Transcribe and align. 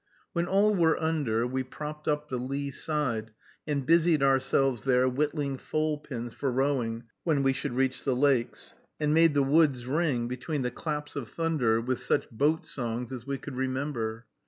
When 0.33 0.47
all 0.47 0.73
were 0.73 0.99
under, 0.99 1.45
we 1.45 1.61
propped 1.61 2.07
up 2.07 2.27
the 2.27 2.39
lee 2.39 2.71
side, 2.71 3.29
and 3.67 3.85
busied 3.85 4.23
ourselves 4.23 4.81
there 4.81 5.07
whittling 5.07 5.59
thole 5.59 5.99
pins 5.99 6.33
for 6.33 6.51
rowing, 6.51 7.03
when 7.23 7.43
we 7.43 7.53
should 7.53 7.73
reach 7.73 8.03
the 8.03 8.15
lakes; 8.15 8.73
and 8.99 9.13
made 9.13 9.35
the 9.35 9.43
woods 9.43 9.85
ring, 9.85 10.27
between 10.27 10.63
the 10.63 10.71
claps 10.71 11.15
of 11.15 11.29
thunder, 11.29 11.79
with 11.79 11.99
such 11.99 12.31
boat 12.31 12.65
songs 12.65 13.11
as 13.11 13.27
we 13.27 13.37
could 13.37 13.55
remember. 13.55 14.25